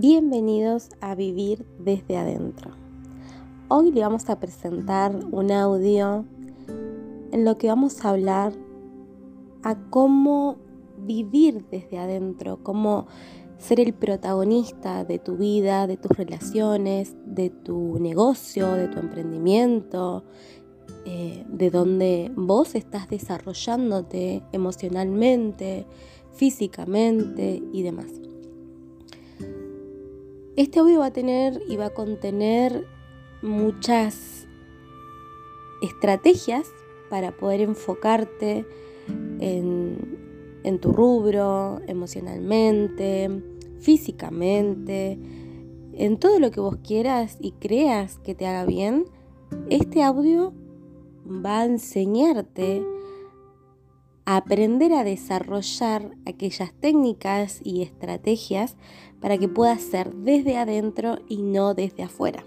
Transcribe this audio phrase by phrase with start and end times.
[0.00, 2.70] Bienvenidos a Vivir desde Adentro.
[3.68, 6.24] Hoy le vamos a presentar un audio
[7.32, 8.54] en lo que vamos a hablar
[9.62, 10.56] a cómo
[10.96, 13.08] vivir desde adentro, cómo
[13.58, 20.24] ser el protagonista de tu vida, de tus relaciones, de tu negocio, de tu emprendimiento,
[21.04, 25.84] eh, de donde vos estás desarrollándote emocionalmente,
[26.32, 28.29] físicamente y demás.
[30.56, 32.86] Este audio va a tener y va a contener
[33.40, 34.48] muchas
[35.80, 36.66] estrategias
[37.08, 38.66] para poder enfocarte
[39.38, 43.30] en, tu rubro, emocionalmente,
[43.78, 45.18] físicamente,
[45.92, 49.04] en todo lo que vos quieras y creas que te haga bien.
[49.68, 50.52] Este audio
[51.26, 52.82] va a enseñarte
[54.24, 58.76] aprender a desarrollar aquellas técnicas y estrategias
[59.20, 62.44] para que puedas ser desde adentro y no desde afuera.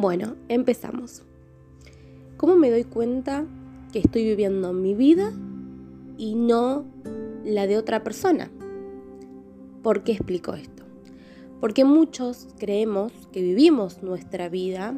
[0.00, 1.24] Bueno, empezamos.
[2.36, 3.44] ¿Cómo me doy cuenta
[3.92, 5.32] que estoy viviendo mi vida
[6.16, 6.84] y no
[7.44, 8.48] la de otra persona?
[9.82, 10.87] ¿Por qué explico esto?
[11.60, 14.94] Porque muchos creemos que vivimos nuestra vida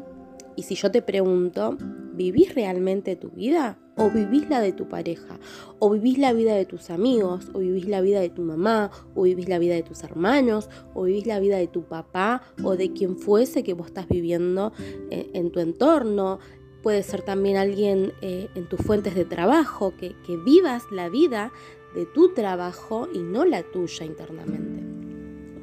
[0.56, 1.78] y si yo te pregunto,
[2.12, 3.78] ¿vivís realmente tu vida?
[3.96, 5.38] ¿O vivís la de tu pareja?
[5.78, 7.50] ¿O vivís la vida de tus amigos?
[7.54, 8.90] ¿O vivís la vida de tu mamá?
[9.14, 10.68] ¿O vivís la vida de tus hermanos?
[10.94, 12.42] ¿O vivís la vida de tu papá?
[12.62, 14.72] ¿O de quien fuese que vos estás viviendo
[15.10, 16.40] eh, en tu entorno?
[16.82, 21.52] Puede ser también alguien eh, en tus fuentes de trabajo, que, que vivas la vida
[21.94, 24.89] de tu trabajo y no la tuya internamente.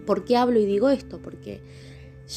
[0.08, 1.19] ¿Por qué hablo y digo esto?
[1.22, 1.61] Porque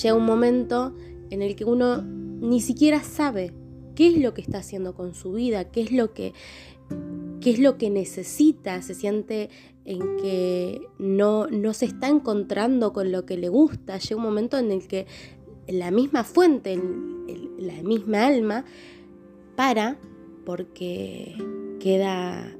[0.03, 0.95] llega un momento
[1.31, 3.55] en el que uno ni siquiera sabe
[3.95, 6.35] qué es lo que está haciendo con su vida, qué es lo que,
[7.41, 9.51] qué es lo que necesita, se siente
[9.85, 13.99] en que no, no se está encontrando con lo que le gusta.
[13.99, 15.07] Llega un momento en el que
[15.69, 16.77] la misma fuente,
[17.59, 18.65] la misma alma,
[19.55, 19.97] para
[20.45, 21.37] porque
[21.79, 22.53] queda,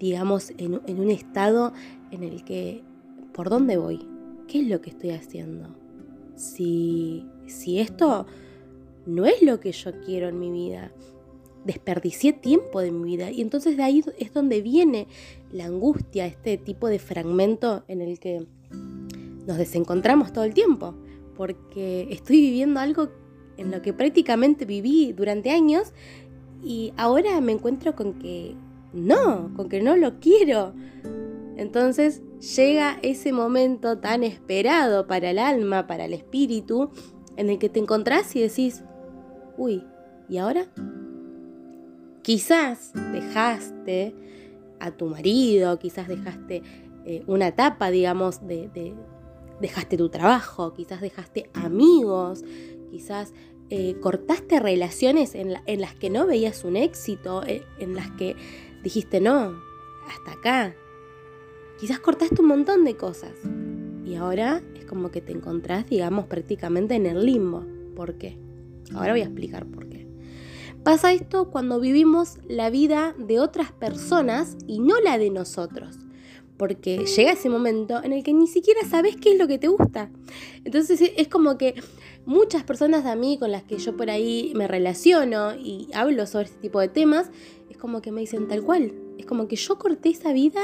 [0.00, 1.74] digamos, en, en un estado
[2.10, 2.82] en el que,
[3.34, 4.13] ¿por dónde voy?
[4.48, 5.76] ¿Qué es lo que estoy haciendo?
[6.36, 8.26] Si, si esto
[9.06, 10.92] no es lo que yo quiero en mi vida.
[11.64, 15.06] Desperdicié tiempo de mi vida y entonces de ahí es donde viene
[15.50, 18.46] la angustia, este tipo de fragmento en el que
[19.46, 20.94] nos desencontramos todo el tiempo,
[21.36, 23.08] porque estoy viviendo algo
[23.56, 25.92] en lo que prácticamente viví durante años
[26.62, 28.54] y ahora me encuentro con que
[28.92, 30.74] no, con que no lo quiero.
[31.56, 32.22] Entonces
[32.56, 36.90] llega ese momento tan esperado para el alma, para el espíritu,
[37.36, 38.82] en el que te encontrás y decís,
[39.56, 39.84] uy,
[40.28, 40.66] ¿y ahora?
[42.22, 44.14] Quizás dejaste
[44.80, 46.62] a tu marido, quizás dejaste
[47.04, 48.94] eh, una etapa, digamos, de,
[49.60, 52.44] dejaste tu trabajo, quizás dejaste amigos,
[52.90, 53.32] quizás
[53.70, 58.36] eh, cortaste relaciones en, las que no veías un éxito, eh, en las que
[58.82, 59.54] dijiste no,
[60.08, 60.76] hasta acá.
[61.84, 63.32] Quizás cortaste un montón de cosas
[64.06, 67.62] y ahora es como que te encontrás, digamos, prácticamente en el limbo.
[67.94, 68.38] ¿Por qué?
[68.94, 70.06] Ahora voy a explicar por qué.
[70.82, 75.98] Pasa esto cuando vivimos la vida de otras personas y no la de nosotros.
[76.56, 79.68] Porque llega ese momento en el que ni siquiera sabes qué es lo que te
[79.68, 80.10] gusta.
[80.64, 81.74] Entonces es como que
[82.24, 86.46] muchas personas a mí con las que yo por ahí me relaciono y hablo sobre
[86.46, 87.30] este tipo de temas,
[87.68, 88.94] es como que me dicen tal cual.
[89.18, 90.62] Es como que yo corté esa vida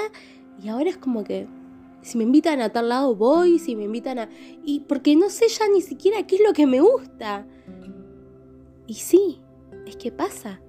[0.63, 1.47] y ahora es como que
[2.03, 4.29] si me invitan a tal lado voy, si me invitan a...
[4.65, 7.47] Y porque no sé ya ni siquiera qué es lo que me gusta.
[8.87, 9.41] Y sí,
[9.87, 10.61] es que pasa,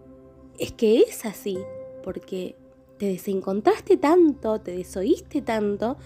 [0.59, 1.57] es que es así,
[2.03, 2.55] porque
[2.97, 5.97] te desencontraste tanto, te desoíste tanto,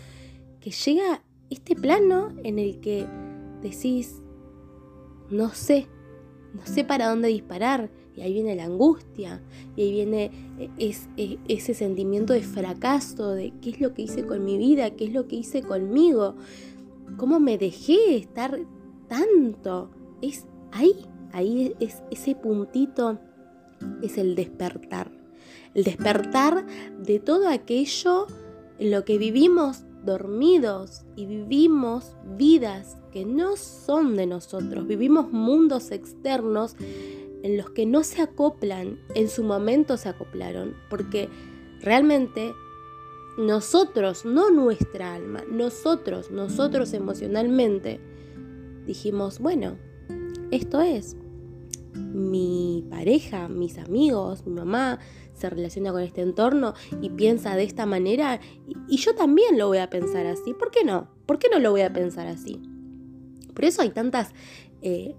[0.59, 3.05] que llega este plano en el que
[3.61, 4.21] decís,
[5.29, 5.87] no sé,
[6.53, 9.41] no sé para dónde disparar, y ahí viene la angustia,
[9.75, 10.31] y ahí viene
[10.77, 14.91] e, e, ese sentimiento de fracaso, de qué es lo que hice con mi vida,
[14.91, 16.35] qué es lo que hice conmigo,
[17.17, 18.59] cómo me dejé estar
[19.07, 19.89] tanto.
[20.21, 20.95] Es ahí
[21.35, 23.19] ahí es ese puntito,
[24.01, 25.11] es el despertar.
[25.73, 26.65] El despertar
[26.97, 28.27] de todo aquello
[28.79, 35.91] en lo que vivimos dormidos y vivimos vidas que no son de nosotros, vivimos mundos
[35.91, 36.77] externos
[37.45, 41.29] en los que no se acoplan, en su momento se acoplaron, porque
[41.79, 42.55] realmente
[43.37, 47.99] nosotros, no nuestra alma, nosotros, nosotros emocionalmente,
[48.87, 49.77] dijimos, bueno,
[50.49, 51.17] esto es,
[51.93, 54.97] mi pareja, mis amigos, mi mamá
[55.35, 58.39] se relaciona con este entorno y piensa de esta manera
[58.87, 60.55] y, yo también lo voy a pensar así.
[60.55, 61.09] ¿Por qué no?
[61.27, 62.59] ¿Por qué no lo voy a pensar así?
[63.53, 64.33] Por eso hay tantas...
[64.81, 65.15] Eh,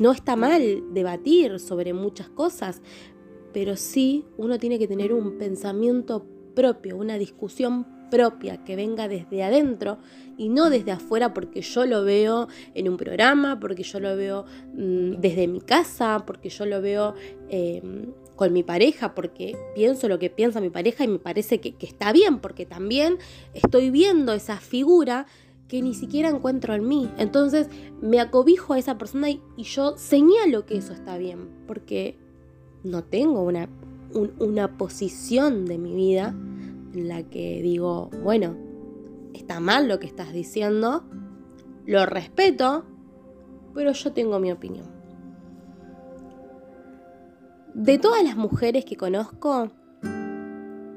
[0.00, 2.82] no está mal debatir sobre muchas cosas,
[3.52, 9.42] pero sí uno tiene que tener un pensamiento propio, una discusión propia que venga desde
[9.42, 9.98] adentro
[10.36, 14.44] y no desde afuera porque yo lo veo en un programa, porque yo lo veo
[14.74, 17.14] mm, desde mi casa, porque yo lo veo
[17.48, 21.74] em, con mi pareja, porque pienso lo que piensa mi pareja y me parece que,
[21.80, 23.18] está bien, porque también
[23.54, 25.26] estoy viendo esa figura
[25.68, 27.10] que ni siquiera encuentro en mí.
[27.18, 27.68] Entonces
[28.00, 32.18] me acobijo a esa persona y, yo señalo que eso está bien, porque
[32.84, 33.68] no tengo una,
[34.38, 36.34] una posición de mi vida
[36.94, 38.56] en la que digo, bueno,
[39.34, 41.04] está mal lo que estás diciendo,
[41.84, 42.84] lo respeto,
[43.74, 44.86] pero yo tengo mi opinión.
[47.74, 49.70] De todas las mujeres que conozco,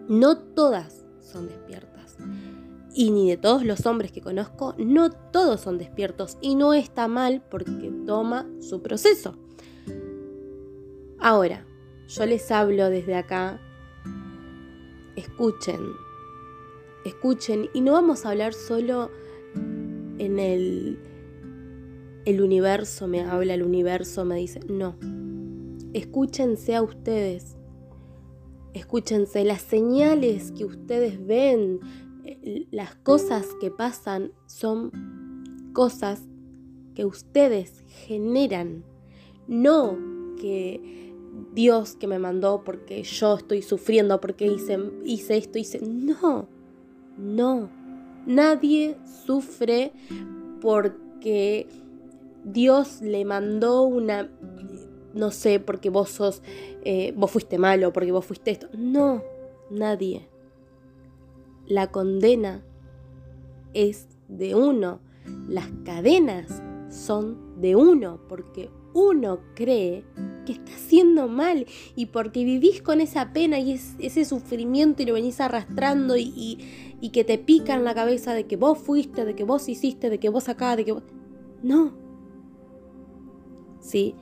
[0.07, 1.98] no todas son despiertas.
[2.93, 6.37] Y ni de todos los hombres que conozco, no todos son despiertos.
[6.41, 9.35] Y no está mal porque toma su proceso.
[11.19, 11.65] Ahora,
[12.07, 13.61] yo les hablo desde acá.
[15.15, 15.79] Escuchen,
[17.05, 17.69] escuchen.
[17.73, 19.11] Y no vamos a hablar solo
[19.53, 20.99] en el,
[22.25, 24.95] el universo, me habla el universo, me dice, no,
[25.93, 27.55] escúchense a ustedes,
[28.73, 31.79] escúchense las señales que ustedes ven,
[32.71, 34.91] las cosas que pasan son
[35.73, 36.21] cosas
[36.95, 38.83] que ustedes generan,
[39.47, 39.97] no
[40.39, 41.13] que
[41.53, 45.79] Dios que me mandó porque yo estoy sufriendo, porque hice, hice esto, hice...
[45.81, 46.47] No,
[47.17, 47.69] no.
[48.25, 49.91] Nadie sufre
[50.61, 51.67] porque
[52.43, 54.29] Dios le mandó una...
[55.13, 56.41] No sé, porque vos sos...
[56.83, 58.67] Eh, vos fuiste malo, porque vos fuiste esto.
[58.73, 59.23] No,
[59.69, 60.27] nadie.
[61.69, 62.61] La condena
[63.73, 64.99] es de uno.
[65.47, 70.03] Las cadenas son de uno, porque uno cree
[70.45, 75.13] que está haciendo mal y porque vivís con esa pena y ese sufrimiento y lo
[75.13, 76.57] venís arrastrando y,
[77.13, 80.19] que te pica en la cabeza de que vos fuiste, de que vos hiciste, de
[80.19, 81.03] que vos acá, de que vos...
[81.61, 81.93] No.
[83.79, 84.15] Sí.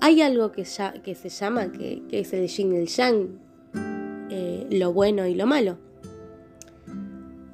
[0.00, 3.38] Hay algo que, ya, que se llama, que, es el yin y el yang,
[4.70, 5.78] lo bueno y lo malo.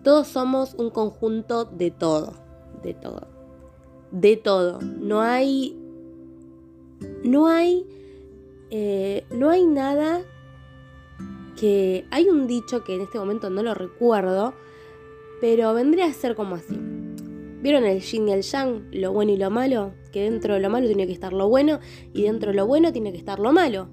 [0.03, 2.33] Todos somos un conjunto de todo,
[2.83, 3.41] de todo
[4.11, 4.79] de todo.
[4.81, 5.77] No hay.
[7.25, 7.87] No hay.
[8.71, 10.23] Eh, no hay nada
[11.59, 12.05] que.
[12.11, 14.55] Hay un dicho que en este momento no lo recuerdo,
[15.41, 16.79] pero vendría a ser como así.
[17.63, 18.89] ¿Vieron el yin y el yang?
[18.93, 19.93] Lo bueno y lo malo.
[20.13, 21.79] Que dentro de lo malo tiene que estar lo bueno
[22.13, 23.89] y dentro de lo bueno tiene que estar lo malo.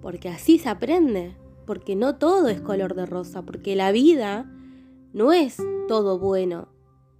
[0.00, 1.36] Porque así se aprende.
[1.66, 3.42] Porque no todo es color de rosa.
[3.42, 4.50] Porque la vida
[5.12, 5.56] no es
[5.88, 6.68] todo bueno.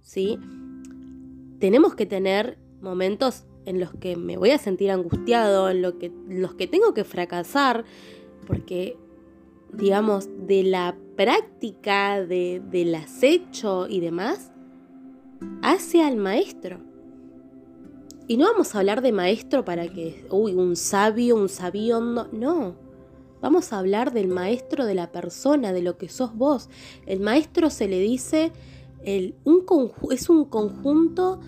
[0.01, 0.39] ¿Sí?
[1.59, 6.53] tenemos que tener momentos en los que me voy a sentir angustiado, en, que, los
[6.53, 7.83] que tengo que fracasar,
[8.45, 8.97] porque,
[9.73, 14.51] digamos, de la práctica, de, del acecho y demás,
[15.61, 16.79] hace al maestro.
[18.27, 22.75] Y no vamos a hablar de maestro para que, uy, un sabio, un sabiondo, no.
[23.47, 26.69] Vamos a hablar del maestro de la persona, de lo que sos vos.
[27.05, 28.51] El maestro se le dice
[29.45, 29.63] un
[30.11, 31.39] es un conjunto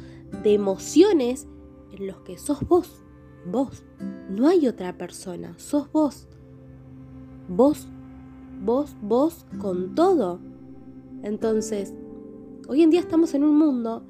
[0.41, 1.45] de emociones
[1.91, 3.03] en los que sos vos,
[3.45, 3.83] vos,
[4.29, 6.29] no hay otra persona, sos vos,
[7.49, 7.89] vos,
[8.61, 10.39] vos, vos con todo.
[11.21, 11.93] Entonces,
[12.69, 14.05] hoy en día estamos en un mundo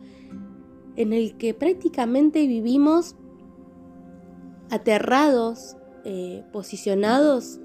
[0.95, 3.15] en el que prácticamente vivimos
[4.69, 7.59] aterrados, eh, posicionados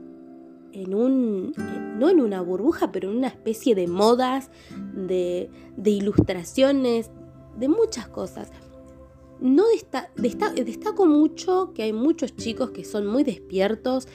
[0.74, 1.54] en un,
[1.98, 4.50] no en una burbuja, pero en una especie de modas,
[4.94, 5.48] de,
[5.84, 7.10] ilustraciones,
[7.56, 8.50] de muchas cosas.
[9.40, 9.64] No
[10.16, 14.08] destaco mucho que hay muchos chicos que son muy despiertos.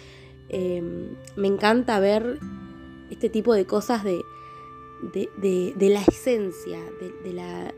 [0.50, 2.40] Em, me encanta ver
[3.10, 4.22] este tipo de cosas de,
[5.14, 6.80] de, la esencia,
[7.24, 7.74] de, la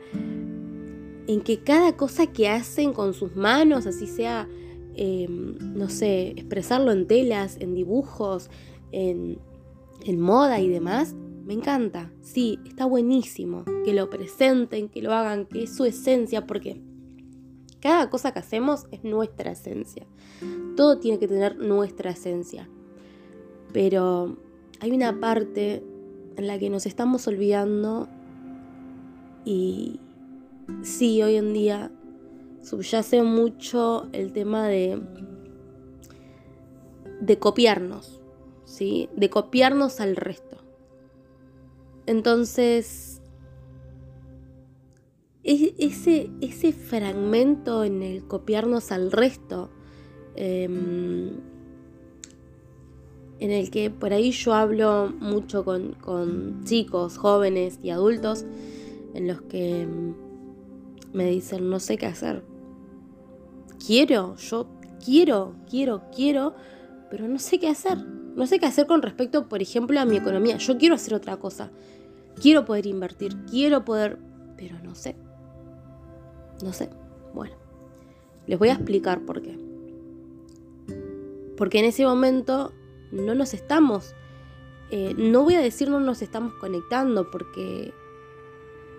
[1.27, 4.49] en que cada cosa que hacen con sus manos, así sea,
[5.03, 8.51] em, no sé, expresarlo en telas, en dibujos,
[8.91, 9.39] en,
[10.19, 12.11] moda y demás, me encanta.
[12.21, 16.83] Sí, está buenísimo que lo presenten, que lo hagan, que es su esencia, porque
[17.79, 20.05] cada cosa que hacemos es nuestra esencia.
[20.75, 22.69] Todo tiene que tener nuestra esencia.
[23.73, 24.37] Pero
[24.81, 25.83] hay una parte
[26.35, 28.07] en la que nos estamos olvidando
[29.45, 29.99] y
[30.83, 31.91] sí, hoy en día
[32.61, 35.01] subyace mucho el tema de,
[37.19, 38.21] de copiarnos,
[38.65, 39.09] ¿sí?
[39.15, 40.57] De copiarnos al resto.
[42.05, 43.21] Entonces,
[45.43, 49.69] ese, ese fragmento en el copiarnos al resto,
[50.35, 51.39] em,
[53.39, 58.45] en el que por ahí yo hablo mucho con, con, chicos, jóvenes y adultos,
[59.13, 59.87] en los que
[61.13, 62.50] me dicen, no sé qué hacer.
[63.85, 64.67] Quiero, yo
[65.03, 66.55] quiero, quiero, quiero,
[67.09, 67.97] pero no sé qué hacer.
[67.97, 70.57] No sé qué hacer con respecto, por ejemplo, a mi economía.
[70.57, 71.71] Yo quiero hacer otra cosa.
[72.41, 74.19] Quiero poder invertir, quiero poder,
[74.55, 75.15] pero no sé.
[76.63, 76.89] No sé.
[77.33, 77.55] Bueno,
[78.47, 79.57] les voy a explicar por qué.
[81.57, 82.71] Porque en ese momento
[83.11, 84.15] no nos estamos,
[84.91, 87.93] eh, no voy a decir no nos estamos conectando, porque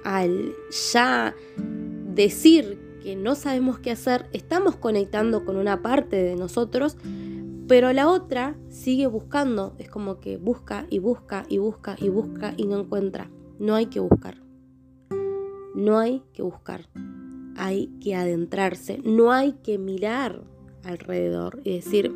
[0.04, 0.54] al
[0.92, 1.34] ya
[2.14, 6.96] decir que no sabemos qué hacer, estamos conectando con una parte de nosotros,
[7.68, 12.54] pero la otra sigue buscando, es como que busca y busca y busca y busca
[12.56, 13.30] y no encuentra.
[13.58, 14.42] No hay que buscar.
[15.74, 16.88] No hay que buscar.
[17.56, 19.00] Hay que adentrarse.
[19.04, 20.42] No hay que mirar
[20.84, 22.12] alrededor y decir,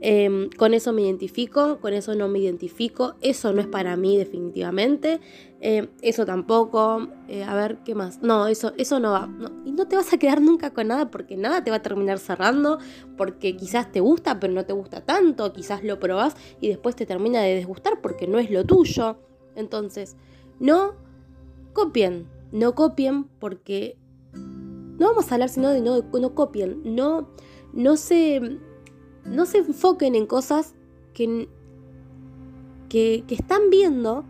[0.00, 4.16] Em, con eso me identifico, con eso no me identifico, eso no es para mí
[4.16, 5.20] definitivamente,
[5.60, 8.22] em, eso tampoco, eh, a ver, ¿qué más?
[8.22, 9.28] No, eso, eso no va.
[9.64, 12.18] Y no te vas a quedar nunca con nada porque nada te va a terminar
[12.20, 12.78] cerrando,
[13.16, 17.04] porque quizás te gusta pero no te gusta tanto, quizás lo probás y después te
[17.04, 19.18] termina de desgustar porque no es lo tuyo.
[19.56, 20.16] Entonces,
[20.60, 20.94] no
[21.72, 23.96] copien, no copien porque...
[24.32, 27.28] No vamos a hablar sino de no, no copien, no,
[27.72, 28.58] no se
[29.24, 30.74] no se enfoquen en cosas
[31.14, 31.48] que,
[32.88, 34.24] que, están viendo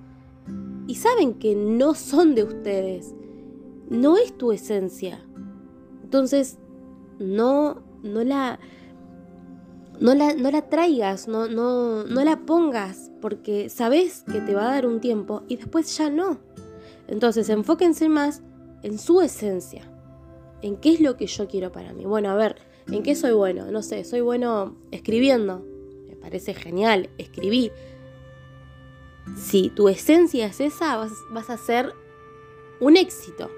[0.87, 3.14] y saben que no son de ustedes.
[3.90, 5.25] No es tu esencia.
[6.02, 6.59] Entonces,
[7.18, 8.59] no, no la...
[10.00, 14.68] No la, no la traigas, no, no, no la pongas, porque sabes que te va
[14.68, 16.38] a dar un tiempo y después ya no.
[17.09, 18.45] Entonces, enfóquense más
[18.85, 19.90] en su esencia,
[20.62, 22.04] en qué es lo que yo quiero para mí.
[22.04, 22.57] Bueno, a ver,
[22.90, 23.71] ¿En qué soy bueno?
[23.71, 25.64] No sé, soy bueno escribiendo.
[26.09, 27.71] Me parece genial, escribí.
[29.37, 31.92] Si tu esencia es esa, vas, a ser
[32.80, 33.50] un éxito.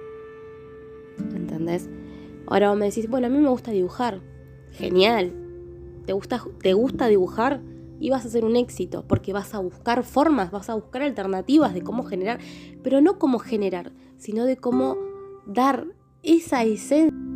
[1.19, 1.89] ¿Entendés?
[2.47, 4.21] Ahora me decís, bueno, a mí me gusta dibujar.
[4.73, 5.33] Genial.
[6.07, 7.61] ¿Te gusta, ¿Te gusta dibujar?
[8.03, 11.75] y vas a ser un éxito, porque vas a buscar formas, vas a buscar alternativas
[11.75, 12.41] de cómo generar,
[12.83, 14.97] pero no cómo generar, sino de cómo
[15.45, 15.87] dar
[16.23, 17.30] esa esencia